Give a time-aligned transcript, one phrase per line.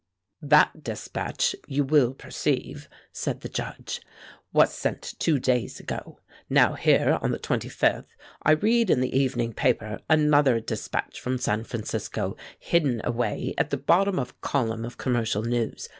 [0.41, 4.01] "That dispatch, you will perceive," said the Judge,
[4.51, 6.17] "was sent two days ago.
[6.49, 8.07] Now here, on the 25th,
[8.41, 13.77] I read in the evening paper another dispatch from San Francisco, hidden away at the
[13.77, 15.87] bottom of a column of commercial news.